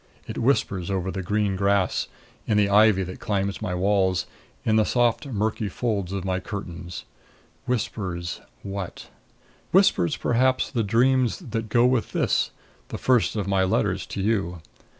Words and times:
It 0.27 0.39
whispers 0.39 0.89
over 0.89 1.11
the 1.11 1.21
green 1.21 1.55
grass, 1.55 2.07
in 2.47 2.57
the 2.57 2.69
ivy 2.69 3.03
that 3.03 3.19
climbs 3.19 3.61
my 3.61 3.75
wall, 3.75 4.15
in 4.65 4.75
the 4.75 4.83
soft 4.83 5.27
murky 5.27 5.69
folds 5.69 6.11
of 6.11 6.25
my 6.25 6.39
curtains. 6.39 7.05
Whispers 7.67 8.41
what? 8.63 9.09
Whispers, 9.69 10.17
perhaps, 10.17 10.71
the 10.71 10.81
dreams 10.81 11.37
that 11.37 11.69
go 11.69 11.85
with 11.85 12.13
this, 12.13 12.49
the 12.87 12.97
first 12.97 13.35
of 13.35 13.45
my 13.47 13.63
letters 13.63 14.07
to 14.07 14.21
you. 14.21 14.63